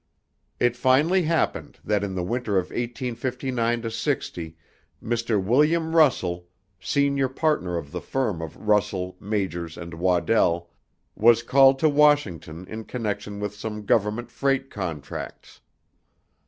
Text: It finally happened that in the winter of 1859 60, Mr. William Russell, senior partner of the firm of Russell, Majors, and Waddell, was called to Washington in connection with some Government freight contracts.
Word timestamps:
It 0.59 0.75
finally 0.75 1.21
happened 1.21 1.77
that 1.83 2.03
in 2.03 2.15
the 2.15 2.23
winter 2.23 2.57
of 2.57 2.71
1859 2.71 3.87
60, 3.87 4.57
Mr. 5.03 5.43
William 5.43 5.95
Russell, 5.95 6.47
senior 6.79 7.29
partner 7.29 7.77
of 7.77 7.91
the 7.91 8.01
firm 8.01 8.41
of 8.41 8.57
Russell, 8.67 9.15
Majors, 9.19 9.77
and 9.77 9.93
Waddell, 9.93 10.71
was 11.15 11.43
called 11.43 11.77
to 11.77 11.87
Washington 11.87 12.65
in 12.67 12.85
connection 12.85 13.39
with 13.39 13.53
some 13.53 13.85
Government 13.85 14.31
freight 14.31 14.71
contracts. 14.71 15.61